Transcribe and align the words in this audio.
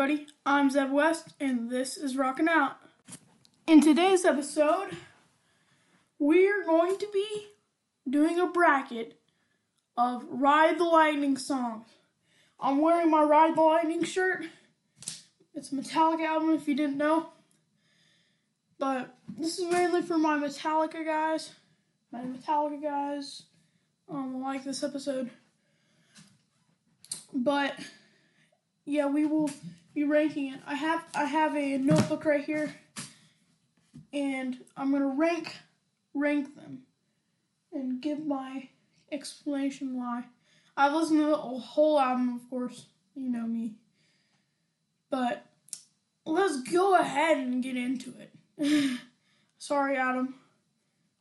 Everybody. 0.00 0.28
I'm 0.46 0.70
Zeb 0.70 0.92
West, 0.92 1.34
and 1.40 1.68
this 1.68 1.98
is 1.98 2.16
Rockin' 2.16 2.48
Out. 2.48 2.78
In 3.66 3.82
today's 3.82 4.24
episode, 4.24 4.96
we're 6.18 6.64
going 6.64 6.96
to 6.96 7.06
be 7.12 7.48
doing 8.08 8.40
a 8.40 8.46
bracket 8.46 9.20
of 9.98 10.24
Ride 10.26 10.78
the 10.78 10.84
Lightning 10.84 11.36
songs. 11.36 11.84
I'm 12.58 12.80
wearing 12.80 13.10
my 13.10 13.22
Ride 13.22 13.54
the 13.54 13.60
Lightning 13.60 14.02
shirt. 14.02 14.46
It's 15.54 15.70
a 15.70 15.74
Metallica 15.74 16.24
album, 16.24 16.54
if 16.54 16.66
you 16.66 16.74
didn't 16.74 16.96
know. 16.96 17.28
But 18.78 19.14
this 19.36 19.58
is 19.58 19.70
mainly 19.70 20.00
for 20.00 20.16
my 20.16 20.38
Metallica 20.38 21.04
guys. 21.04 21.52
My 22.10 22.20
Metallica 22.20 22.80
guys 22.80 23.42
um, 24.08 24.40
like 24.40 24.64
this 24.64 24.82
episode. 24.82 25.28
But 27.34 27.74
yeah, 28.86 29.04
we 29.04 29.26
will 29.26 29.50
be 29.94 30.04
ranking 30.04 30.52
it. 30.52 30.60
I 30.66 30.74
have 30.74 31.04
I 31.14 31.24
have 31.24 31.56
a 31.56 31.78
notebook 31.78 32.24
right 32.24 32.44
here, 32.44 32.74
and 34.12 34.58
I'm 34.76 34.92
gonna 34.92 35.06
rank 35.06 35.54
rank 36.14 36.54
them 36.54 36.82
and 37.72 38.00
give 38.00 38.26
my 38.26 38.68
explanation 39.12 39.96
why. 39.96 40.24
I've 40.76 40.92
listened 40.92 41.20
to 41.20 41.26
the 41.26 41.36
whole 41.36 42.00
album, 42.00 42.36
of 42.36 42.48
course. 42.48 42.86
You 43.14 43.28
know 43.28 43.46
me. 43.46 43.74
But 45.10 45.44
let's 46.24 46.62
go 46.62 46.94
ahead 46.94 47.38
and 47.38 47.62
get 47.62 47.76
into 47.76 48.14
it. 48.18 49.00
Sorry, 49.58 49.96
Adam. 49.96 50.36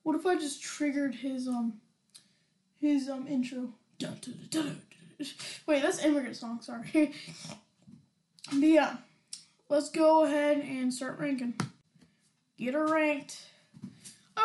What 0.04 0.16
if 0.16 0.26
I 0.26 0.36
just 0.36 0.62
triggered 0.62 1.16
his 1.16 1.48
um 1.48 1.82
his 2.80 3.10
um 3.10 3.28
intro? 3.28 3.74
Wait, 5.66 5.82
that's 5.82 6.04
immigrant 6.04 6.36
song. 6.36 6.62
Sorry. 6.62 7.14
but 8.52 8.62
yeah, 8.62 8.98
let's 9.70 9.90
go 9.90 10.26
ahead 10.26 10.58
and 10.58 10.94
start 10.94 11.20
ranking. 11.20 11.56
Get 12.58 12.74
her 12.74 12.86
ranked. 12.86 13.42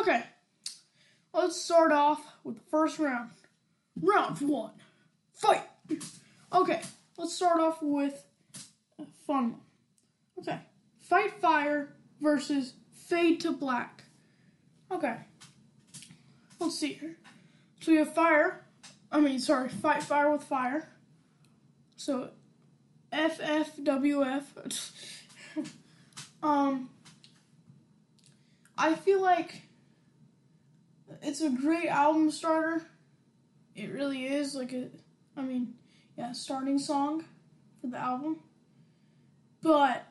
Okay, 0.01 0.23
let's 1.33 1.61
start 1.61 1.93
off 1.93 2.21
with 2.43 2.57
the 2.57 2.71
first 2.71 2.99
round. 2.99 3.31
Round 4.01 4.41
one, 4.41 4.73
fight. 5.33 5.63
Okay, 6.53 6.81
let's 7.17 7.35
start 7.35 7.61
off 7.61 7.79
with 7.81 8.25
a 8.99 9.05
fun 9.27 9.53
one. 9.53 9.61
Okay, 10.39 10.59
fight 10.99 11.41
fire 11.41 11.95
versus 12.21 12.75
fade 12.93 13.41
to 13.41 13.53
black. 13.53 14.05
Okay, 14.91 15.17
let's 16.61 16.79
see 16.79 16.95
here. 16.95 17.17
So 17.81 17.93
we 17.93 17.99
have 17.99 18.15
fire 18.15 18.65
I 19.15 19.21
mean, 19.21 19.39
sorry, 19.39 19.69
fight 19.69 20.03
fire 20.03 20.33
with 20.33 20.43
fire. 20.43 20.89
So, 21.97 22.31
FFWF. 23.15 24.43
um, 26.43 26.91
I 28.77 28.95
feel 28.95 29.23
like 29.23 29.63
it's 31.23 31.41
a 31.41 31.51
great 31.51 31.89
album 31.89 32.31
starter. 32.31 32.83
It 33.75 33.93
really 33.93 34.27
is 34.27 34.55
like 34.55 34.73
a, 34.73 34.89
I 35.37 35.43
mean, 35.43 35.75
yeah, 36.19 36.33
starting 36.33 36.79
song 36.79 37.25
for 37.81 37.87
the 37.89 37.99
album. 37.99 38.41
But 39.63 40.07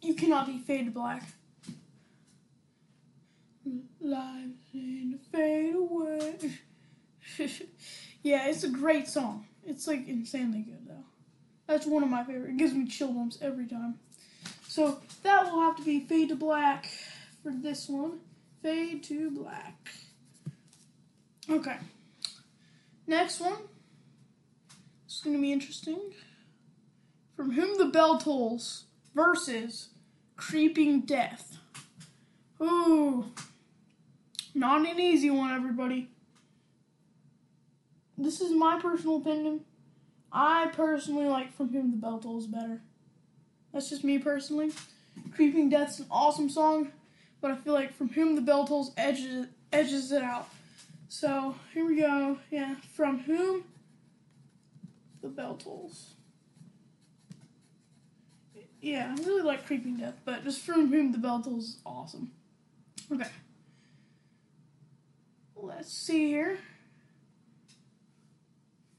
you 0.00 0.14
cannot 0.14 0.46
be 0.46 0.58
fade 0.58 0.86
to 0.86 0.90
black. 0.90 1.22
Lives 4.00 4.62
fade 5.32 5.74
away. 5.74 6.34
yeah, 8.22 8.48
it's 8.48 8.64
a 8.64 8.68
great 8.68 9.08
song. 9.08 9.46
It's 9.64 9.86
like 9.86 10.06
insanely 10.08 10.60
good 10.60 10.86
though. 10.86 11.04
That's 11.72 11.86
one 11.86 12.02
of 12.02 12.10
my 12.10 12.22
favorite. 12.22 12.50
It 12.50 12.56
gives 12.58 12.74
me 12.74 12.86
chill 12.86 13.14
bumps 13.14 13.38
every 13.40 13.66
time. 13.66 13.94
So 14.68 15.00
that 15.22 15.50
will 15.50 15.62
have 15.62 15.74
to 15.76 15.82
be 15.82 16.00
Fade 16.00 16.28
to 16.28 16.36
Black 16.36 16.84
for 17.42 17.50
this 17.50 17.88
one. 17.88 18.18
Fade 18.62 19.02
to 19.04 19.30
Black. 19.30 19.88
Okay. 21.48 21.78
Next 23.06 23.40
one. 23.40 23.56
It's 25.06 25.22
going 25.22 25.34
to 25.34 25.40
be 25.40 25.50
interesting. 25.50 26.12
From 27.36 27.52
Whom 27.52 27.78
the 27.78 27.86
Bell 27.86 28.18
Tolls 28.18 28.84
versus 29.14 29.88
Creeping 30.36 31.06
Death. 31.06 31.56
Ooh. 32.60 33.32
Not 34.54 34.86
an 34.86 35.00
easy 35.00 35.30
one, 35.30 35.54
everybody 35.54 36.10
this 38.18 38.40
is 38.40 38.52
my 38.52 38.78
personal 38.80 39.16
opinion. 39.16 39.60
I 40.32 40.68
personally 40.72 41.26
like 41.26 41.54
From 41.54 41.68
Whom 41.68 41.90
the 41.90 41.96
Bell 41.96 42.18
Tolls 42.18 42.46
better. 42.46 42.80
That's 43.72 43.90
just 43.90 44.04
me 44.04 44.18
personally. 44.18 44.72
Creeping 45.34 45.68
Death's 45.68 45.98
an 45.98 46.06
awesome 46.10 46.48
song, 46.48 46.90
but 47.40 47.50
I 47.50 47.56
feel 47.56 47.74
like 47.74 47.94
From 47.94 48.08
Whom 48.08 48.34
the 48.34 48.40
Bell 48.40 48.66
Tolls 48.66 48.92
edges 48.96 49.46
edges 49.72 50.10
it 50.12 50.22
out. 50.22 50.48
So 51.08 51.54
here 51.74 51.84
we 51.84 52.00
go. 52.00 52.38
Yeah, 52.50 52.76
From 52.94 53.20
Whom 53.20 53.64
the 55.20 55.28
Bell 55.28 55.54
Tolls. 55.54 56.14
Yeah, 58.80 59.14
I 59.16 59.22
really 59.22 59.42
like 59.42 59.66
Creeping 59.66 59.98
Death, 59.98 60.16
but 60.24 60.44
just 60.44 60.62
From 60.62 60.88
Whom 60.90 61.12
the 61.12 61.18
Bell 61.18 61.42
Tolls 61.42 61.64
is 61.64 61.76
awesome. 61.84 62.32
Okay. 63.12 63.28
Let's 65.54 65.92
see 65.92 66.26
here 66.28 66.58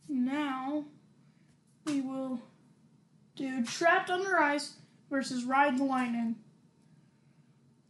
now 0.07 0.85
we 1.85 2.01
will 2.01 2.41
do 3.35 3.63
Trapped 3.63 4.09
Under 4.09 4.38
Ice 4.38 4.75
versus 5.09 5.44
Ride 5.44 5.77
the 5.77 5.83
Lightning. 5.83 6.35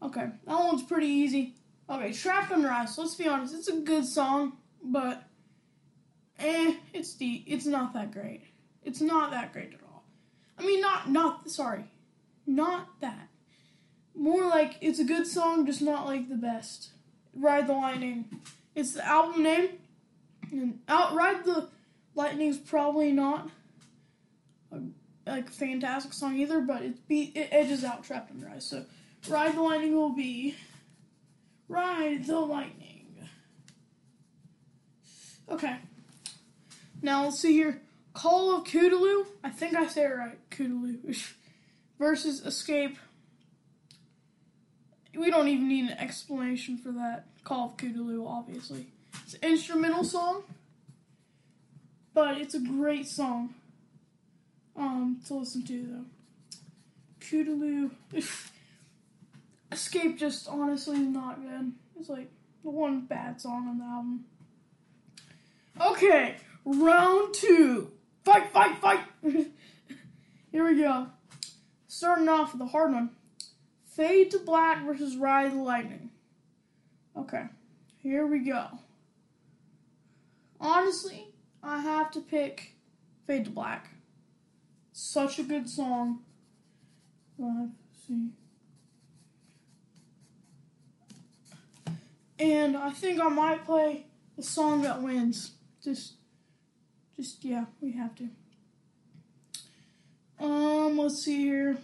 Okay, 0.01 0.29
that 0.45 0.59
one's 0.59 0.83
pretty 0.83 1.07
easy. 1.07 1.55
Okay, 1.89 2.13
Trapped 2.13 2.51
Under 2.51 2.69
Ice. 2.69 2.97
Let's 2.97 3.15
be 3.15 3.27
honest, 3.27 3.53
it's 3.53 3.67
a 3.67 3.79
good 3.79 4.05
song, 4.05 4.53
but 4.83 5.23
eh, 6.39 6.75
it's 6.93 7.15
the 7.15 7.43
it's 7.45 7.65
not 7.65 7.93
that 7.93 8.11
great. 8.11 8.43
It's 8.83 9.01
not 9.01 9.31
that 9.31 9.53
great 9.53 9.73
at 9.73 9.79
all. 9.83 10.03
I 10.57 10.65
mean, 10.65 10.81
not 10.81 11.09
not 11.09 11.49
sorry, 11.49 11.85
not 12.45 12.87
that. 13.01 13.29
More 14.15 14.45
like 14.45 14.77
it's 14.81 14.99
a 14.99 15.03
good 15.03 15.25
song, 15.25 15.65
just 15.65 15.81
not 15.81 16.05
like 16.05 16.29
the 16.29 16.35
best. 16.35 16.89
Ride 17.35 17.67
the 17.67 17.73
Lightning. 17.73 18.25
It's 18.75 18.93
the 18.93 19.05
album 19.05 19.43
name, 19.43 19.69
and 20.51 20.79
out 20.87 21.15
Ride 21.15 21.45
the 21.45 21.69
Lightning's 22.15 22.57
probably 22.57 23.11
not 23.11 23.49
a 24.73 25.29
like 25.29 25.49
fantastic 25.49 26.13
song 26.13 26.37
either, 26.37 26.61
but 26.61 26.81
it 26.81 27.07
be 27.07 27.31
it 27.35 27.49
edges 27.51 27.83
out 27.83 28.03
Trapped 28.03 28.31
Under 28.31 28.49
Ice. 28.49 28.65
So 28.65 28.85
Ride 29.29 29.55
the 29.55 29.61
Lightning 29.61 29.95
will 29.95 30.13
be 30.13 30.55
Ride 31.67 32.25
the 32.25 32.39
Lightning. 32.39 33.29
Okay. 35.49 35.77
Now 37.01 37.25
let's 37.25 37.39
see 37.39 37.53
here. 37.53 37.81
Call 38.13 38.55
of 38.55 38.63
Cthulhu. 38.65 39.25
I 39.43 39.49
think 39.49 39.75
I 39.75 39.87
say 39.87 40.03
it 40.03 40.15
right. 40.15 40.49
Cthulhu. 40.49 41.33
versus 41.99 42.41
Escape. 42.45 42.97
We 45.15 45.29
don't 45.29 45.47
even 45.47 45.67
need 45.67 45.91
an 45.91 45.97
explanation 45.97 46.77
for 46.77 46.91
that. 46.93 47.27
Call 47.43 47.69
of 47.69 47.77
Cthulhu, 47.77 48.27
obviously. 48.27 48.87
It's 49.23 49.35
an 49.35 49.39
instrumental 49.43 50.03
song 50.03 50.43
but 52.13 52.37
it's 52.37 52.53
a 52.53 52.59
great 52.59 53.07
song 53.07 53.53
um, 54.83 55.21
to 55.27 55.35
listen 55.35 55.65
to, 55.65 55.87
though. 55.87 56.05
Cthulhu. 57.19 57.91
Escape 59.71 60.17
just 60.19 60.47
honestly 60.47 60.99
not 60.99 61.41
good. 61.41 61.71
It's 61.99 62.09
like 62.09 62.29
the 62.63 62.69
one 62.69 63.01
bad 63.01 63.41
song 63.41 63.67
on 63.67 63.79
the 63.79 63.85
album. 63.85 64.25
Okay, 65.81 66.35
round 66.65 67.33
two. 67.33 67.91
Fight, 68.23 68.51
fight, 68.51 68.77
fight! 68.77 68.99
Here 70.51 70.65
we 70.65 70.79
go. 70.79 71.07
Starting 71.87 72.29
off 72.29 72.53
with 72.53 72.61
a 72.61 72.67
hard 72.67 72.93
one. 72.93 73.09
Fade 73.85 74.31
to 74.31 74.39
Black 74.39 74.85
versus 74.85 75.15
Ride 75.15 75.51
the 75.53 75.57
Lightning. 75.57 76.09
Okay, 77.15 77.43
here 77.97 78.25
we 78.25 78.39
go. 78.39 78.65
Honestly, 80.59 81.27
I 81.61 81.79
have 81.79 82.09
to 82.11 82.21
pick 82.21 82.73
Fade 83.27 83.45
to 83.45 83.51
Black. 83.51 83.89
Such 84.93 85.39
a 85.39 85.43
good 85.43 85.67
song. 85.67 86.19
Let's 87.39 87.71
see. 88.07 88.29
And 92.39 92.77
I 92.77 92.91
think 92.91 93.19
I 93.19 93.27
might 93.27 93.65
play 93.65 94.05
the 94.37 94.43
song 94.43 94.83
that 94.83 95.01
wins. 95.01 95.53
Just, 95.83 96.13
just 97.15 97.43
yeah, 97.43 97.65
we 97.81 97.93
have 97.93 98.13
to. 98.15 98.29
Um, 100.39 100.97
let's 100.97 101.23
see 101.23 101.37
here. 101.37 101.77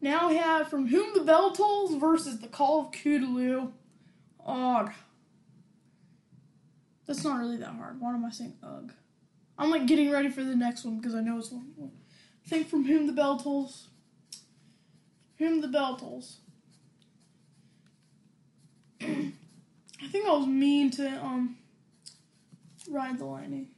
Now 0.00 0.28
we 0.28 0.36
have 0.36 0.68
From 0.68 0.88
Whom 0.88 1.14
the 1.14 1.22
Bell 1.22 1.52
Tolls 1.52 1.94
versus 1.94 2.40
The 2.40 2.48
Call 2.48 2.86
of 2.86 2.90
Cthulhu. 2.90 3.70
Og. 4.44 4.92
That's 7.06 7.22
not 7.22 7.38
really 7.38 7.56
that 7.58 7.74
hard. 7.74 8.00
Why 8.00 8.14
am 8.14 8.24
I 8.24 8.30
saying 8.30 8.54
ugh? 8.62 8.92
I'm 9.58 9.70
like 9.70 9.86
getting 9.86 10.10
ready 10.10 10.28
for 10.28 10.44
the 10.44 10.54
next 10.54 10.84
one 10.84 10.98
because 10.98 11.14
I 11.14 11.20
know 11.20 11.38
it's 11.38 11.50
one. 11.50 11.90
think 12.46 12.68
from 12.68 12.84
whom 12.84 13.06
the 13.06 13.12
bell 13.12 13.38
tolls. 13.38 13.88
Whom 15.38 15.60
the 15.60 15.68
bell 15.68 15.96
tolls. 15.96 16.38
I 19.00 19.32
think 20.10 20.26
I 20.26 20.32
was 20.32 20.46
mean 20.46 20.90
to 20.92 21.08
um 21.24 21.56
ride 22.88 23.18
the 23.18 23.24
lightning 23.24 23.68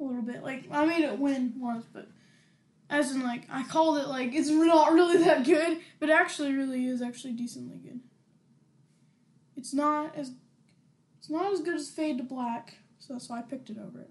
a 0.00 0.02
little 0.02 0.22
bit. 0.22 0.42
Like 0.42 0.64
I 0.70 0.84
made 0.84 1.04
it 1.04 1.18
win 1.18 1.54
once, 1.58 1.84
but 1.92 2.08
as 2.90 3.12
in 3.12 3.22
like 3.22 3.42
I 3.50 3.62
called 3.62 3.98
it 3.98 4.08
like 4.08 4.34
it's 4.34 4.48
not 4.48 4.92
really 4.92 5.18
that 5.18 5.44
good, 5.44 5.78
but 6.00 6.10
actually 6.10 6.52
really 6.52 6.86
is 6.86 7.00
actually 7.00 7.32
decently 7.32 7.76
good. 7.76 8.00
It's 9.56 9.72
not 9.72 10.16
as 10.16 10.32
it's 11.18 11.30
not 11.30 11.52
as 11.52 11.60
good 11.60 11.76
as 11.76 11.90
Fade 11.90 12.18
to 12.18 12.24
Black, 12.24 12.78
so 13.06 13.12
that's 13.12 13.28
why 13.28 13.38
I 13.38 13.42
picked 13.42 13.70
it 13.70 13.76
over 13.78 14.00
it. 14.00 14.10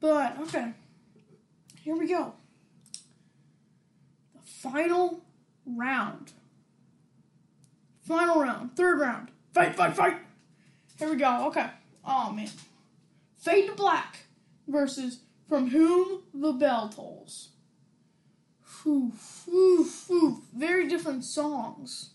But 0.00 0.38
okay, 0.42 0.72
here 1.80 1.96
we 1.96 2.06
go. 2.06 2.34
The 4.34 4.40
final 4.44 5.24
round. 5.66 6.32
Final 8.02 8.40
round, 8.40 8.76
third 8.76 9.00
round. 9.00 9.30
Fight, 9.52 9.74
fight, 9.74 9.96
fight. 9.96 10.16
Here 10.98 11.10
we 11.10 11.16
go. 11.16 11.46
Okay. 11.48 11.66
Oh 12.04 12.30
man. 12.30 12.50
Fade 13.38 13.68
to 13.68 13.74
Black 13.74 14.26
versus 14.68 15.20
From 15.48 15.70
Whom 15.70 16.22
the 16.32 16.52
Bell 16.52 16.88
Tolls. 16.88 17.50
Whew, 18.82 19.12
whew, 19.44 19.88
whew. 20.06 20.42
Very 20.54 20.88
different 20.88 21.24
songs. 21.24 22.10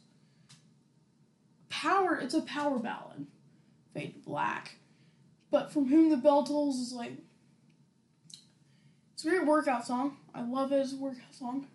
Power, 1.70 2.16
it's 2.16 2.34
a 2.34 2.42
power 2.42 2.80
ballad. 2.80 3.28
Fade 3.94 4.14
to 4.14 4.20
Black. 4.20 4.76
But 5.50 5.72
From 5.72 5.88
Whom 5.88 6.10
the 6.10 6.18
Bell 6.18 6.44
Tolls 6.44 6.80
is 6.80 6.94
like. 6.94 7.14
It's 9.14 9.26
a 9.26 9.30
great 9.30 9.46
workout 9.46 9.86
song. 9.86 10.18
I 10.36 10.44
love 10.44 10.72
it 10.72 10.80
as 10.80 10.94
a 10.94 10.98
workout 10.98 11.34
song. 11.34 11.68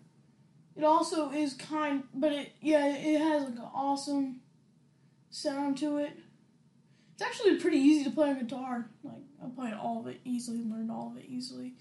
It 0.77 0.85
also 0.85 1.31
is 1.31 1.55
kind, 1.55 2.05
but 2.15 2.33
it, 2.33 2.53
yeah, 2.61 2.87
it 2.87 3.21
has 3.21 3.43
like 3.43 3.55
an 3.55 3.69
awesome 3.75 4.41
sound 5.31 5.77
to 5.79 5.99
it. 5.99 6.13
It's 7.15 7.23
actually 7.23 7.57
pretty 7.59 7.79
easy 7.79 8.05
to 8.05 8.11
play 8.11 8.31
on 8.31 8.39
guitar. 8.39 8.89
Like 9.03 9.23
I 9.45 9.49
played 9.49 9.75
all 9.75 10.01
of 10.01 10.07
it 10.07 10.21
easily, 10.25 10.59
learned 10.59 10.91
all 10.91 11.13
of 11.15 11.23
it 11.23 11.27
easily. 11.29 11.75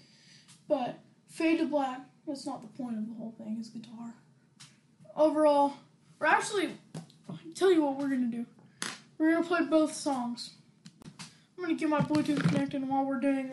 But 0.68 0.98
Fade 1.28 1.58
to 1.58 1.66
Black, 1.66 2.00
that's 2.26 2.46
not 2.46 2.62
the 2.62 2.82
point 2.82 2.98
of 2.98 3.06
the 3.06 3.14
whole 3.14 3.34
thing, 3.38 3.58
is 3.60 3.68
guitar. 3.68 4.14
Overall, 5.16 5.74
we're 6.18 6.26
actually 6.26 6.70
tell 7.54 7.72
you 7.72 7.82
what 7.82 7.96
we're 7.96 8.08
gonna 8.08 8.26
do. 8.26 8.46
We're 9.18 9.34
gonna 9.34 9.46
play 9.46 9.64
both 9.64 9.94
songs. 9.94 10.50
I'm 11.62 11.68
gonna 11.68 11.78
get 11.78 11.88
my 11.88 12.00
Bluetooth 12.00 12.42
connected 12.48 12.88
while 12.88 13.04
we're 13.04 13.20
doing 13.20 13.52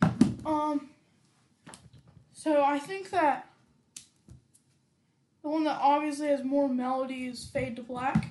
that. 0.00 0.12
Um 0.44 0.90
so 2.32 2.62
I 2.62 2.78
think 2.78 3.10
that 3.10 3.48
the 5.42 5.48
one 5.48 5.64
that 5.64 5.80
obviously 5.82 6.28
has 6.28 6.44
more 6.44 6.68
melody 6.68 7.26
is 7.26 7.50
Fade 7.52 7.74
to 7.74 7.82
Black. 7.82 8.28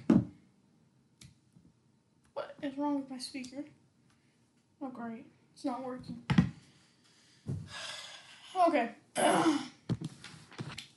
What 2.33 2.55
is 2.63 2.77
wrong 2.77 3.01
with 3.01 3.09
my 3.09 3.17
speaker? 3.17 3.65
Oh, 4.81 4.88
great. 4.88 5.25
It's 5.53 5.65
not 5.65 5.83
working. 5.83 6.21
Okay. 8.65 8.91
I'm 9.17 9.59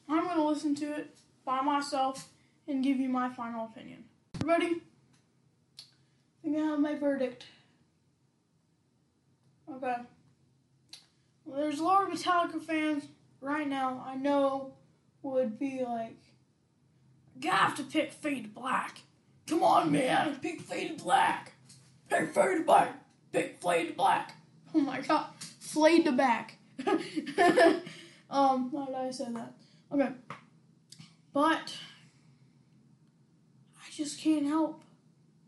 going 0.09 0.37
to 0.37 0.45
listen 0.45 0.77
to 0.77 0.93
it 0.93 1.17
by 1.45 1.63
myself 1.63 2.29
and 2.69 2.85
give 2.85 2.99
you 2.99 3.09
my 3.09 3.29
final 3.29 3.65
opinion. 3.65 4.05
Ready? 4.45 4.83
I 6.59 6.63
I 6.63 6.67
have 6.71 6.81
my 6.81 6.95
verdict. 6.97 7.47
Okay. 9.73 9.97
Well, 11.45 11.61
there's 11.61 11.79
a 11.79 11.85
lot 11.85 12.03
of 12.03 12.19
Metallica 12.19 12.61
fans 12.61 13.05
right 13.41 13.69
now 13.69 14.05
I 14.07 14.17
know 14.17 14.73
would 15.23 15.59
be 15.59 15.85
like, 15.85 16.19
"You 17.41 17.51
have 17.51 17.77
to 17.77 17.85
pick 17.85 18.13
Fade 18.13 18.55
Black. 18.55 18.99
Come 19.47 19.63
on, 19.63 19.93
man, 19.93 20.37
pick 20.41 20.61
Fade 20.61 20.99
Black. 21.03 21.53
Pick 22.09 22.35
Fade 22.35 22.67
Black. 22.67 22.95
Pick 23.33 23.63
Fade 23.63 23.97
Black. 23.97 24.35
Oh 24.75 24.81
my 24.81 25.01
god, 25.01 25.29
Flayed 25.61 26.05
to 26.05 26.13
back. 26.13 26.59
um, 28.31 28.71
why 28.71 28.85
did 28.85 28.95
I 28.95 29.11
say 29.11 29.33
that? 29.33 29.55
Okay, 29.91 30.11
but 31.33 31.75
I 33.77 33.91
just 33.91 34.21
can't 34.21 34.47
help 34.47 34.83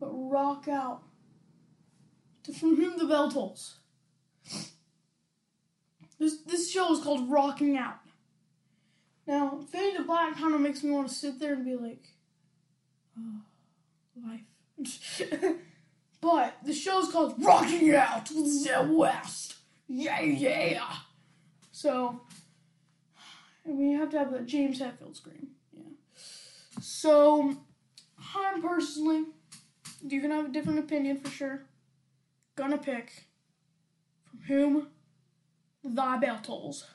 but 0.01 0.09
rock 0.09 0.67
out 0.67 1.03
to 2.43 2.51
From 2.51 2.75
Whom 2.75 2.97
the 2.97 3.05
Bell 3.05 3.31
Tolls. 3.31 3.77
This 6.19 6.41
this 6.41 6.69
show 6.69 6.91
is 6.91 7.03
called 7.03 7.29
Rocking 7.31 7.77
Out. 7.77 7.99
Now, 9.27 9.59
Fade 9.71 9.95
to 9.95 10.03
Black 10.03 10.35
kind 10.35 10.53
of 10.53 10.59
makes 10.59 10.83
me 10.83 10.91
want 10.91 11.07
to 11.07 11.13
sit 11.13 11.39
there 11.39 11.53
and 11.53 11.63
be 11.63 11.75
like, 11.75 12.03
oh, 13.17 13.41
life. 14.27 15.55
but 16.21 16.57
the 16.65 16.73
show's 16.73 17.11
called 17.11 17.35
Rocking 17.43 17.93
Out 17.95 18.29
with 18.31 18.65
the 18.65 18.87
West. 18.91 19.55
Yeah, 19.87 20.21
yeah. 20.21 20.91
So, 21.71 22.21
and 23.65 23.77
we 23.77 23.93
have 23.93 24.09
to 24.11 24.19
have 24.19 24.31
the 24.31 24.41
James 24.41 24.79
Hetfield 24.79 25.15
scream. 25.15 25.49
Yeah. 25.71 25.83
So, 26.81 27.55
I'm 28.35 28.61
personally, 28.61 29.25
you 30.07 30.21
can 30.21 30.31
have 30.31 30.45
a 30.45 30.49
different 30.49 30.79
opinion 30.79 31.17
for 31.17 31.29
sure. 31.29 31.61
Gonna 32.55 32.77
pick 32.77 33.27
from 34.29 34.39
whom 34.47 34.87
thy 35.83 36.17
bell 36.17 36.39
tolls. 36.41 36.85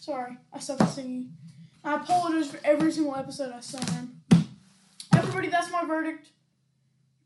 Sorry, 0.00 0.36
I 0.52 0.56
at 0.56 0.88
singing. 0.90 1.32
I 1.84 1.94
apologize 1.96 2.50
for 2.50 2.60
every 2.64 2.92
single 2.92 3.16
episode 3.16 3.52
I 3.52 3.60
sung 3.60 3.82
in. 4.30 4.44
Everybody, 5.16 5.48
that's 5.48 5.70
my 5.70 5.84
verdict. 5.84 6.28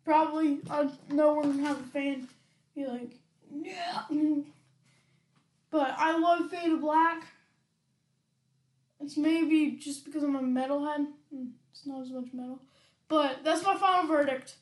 Probably, 0.05 0.61
I 0.71 0.89
know 1.11 1.35
we're 1.35 1.43
gonna 1.43 1.63
have 1.63 1.81
a 1.81 1.83
fan 1.83 2.29
be 2.75 2.87
like, 2.87 3.11
yeah. 3.51 4.03
But 5.71 5.95
I 6.11 6.19
love 6.19 6.51
Fade 6.51 6.81
Black. 6.81 7.25
It's 9.01 9.17
maybe 9.17 9.79
just 9.81 10.05
because 10.05 10.25
I'm 10.25 10.35
a 10.35 10.41
metalhead. 10.41 11.07
It's 11.71 11.87
not 11.87 12.03
as 12.03 12.11
much 12.11 12.33
metal. 12.33 12.61
But 13.07 13.45
that's 13.45 13.63
my 13.65 13.77
final 13.77 14.09
verdict. 14.09 14.57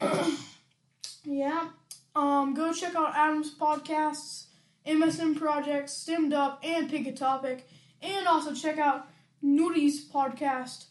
yeah. 1.24 1.68
Um, 2.16 2.54
go 2.54 2.72
check 2.72 2.94
out 2.94 3.14
Adam's 3.14 3.54
podcasts, 3.54 4.46
MSM 4.86 5.36
Projects, 5.38 5.92
Stemmed 5.92 6.32
Up, 6.32 6.60
and 6.64 6.88
Pick 6.88 7.06
a 7.06 7.12
Topic. 7.12 7.68
And 8.00 8.26
also 8.26 8.54
check 8.54 8.78
out 8.78 9.08
Nudi's 9.44 10.08
podcast, 10.08 10.86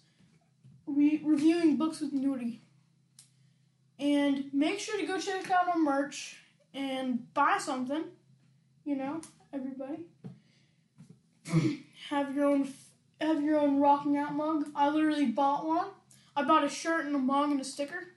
re- 0.86 1.22
reviewing 1.25 1.75
books 1.75 2.01
with 2.01 2.13
Nudi. 2.13 2.60
And 3.98 4.46
make 4.53 4.79
sure 4.79 5.00
to 5.00 5.08
go 5.08 5.20
check 5.20 5.50
out 5.50 5.68
our 5.68 5.77
merch 5.77 6.38
and 6.72 7.34
buy 7.34 7.58
something. 7.58 8.03
You 8.86 8.96
know, 8.96 9.22
everybody. 9.53 10.06
have 12.10 12.36
your 12.36 12.46
own 12.46 12.72
have 13.20 13.44
your 13.44 13.60
own 13.60 13.79
rocking 13.79 14.18
out 14.18 14.34
mug. 14.34 14.65
I 14.75 14.89
literally 14.89 15.25
bought 15.25 15.65
one. 15.65 15.88
I 16.36 16.44
bought 16.44 16.63
a 16.63 16.70
shirt 16.70 17.06
and 17.06 17.15
a 17.15 17.20
mug 17.20 17.51
and 17.51 17.60
a 17.60 17.65
sticker. 17.65 18.13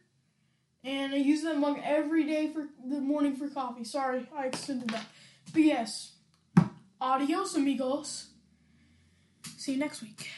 And 0.85 1.13
I 1.13 1.17
use 1.17 1.43
that 1.43 1.59
mug 1.59 1.79
every 1.83 2.25
day 2.25 2.53
for 2.53 2.67
the 2.85 3.01
morning 3.01 3.37
for 3.37 3.49
coffee. 3.49 3.85
Sorry, 3.85 4.27
I 4.37 4.47
extended 4.47 4.91
that. 4.91 5.07
But 5.53 5.63
yes. 5.63 6.13
Adios 7.01 7.57
amigos. 7.57 8.29
See 9.57 9.73
you 9.73 9.79
next 9.79 10.03
week. 10.03 10.29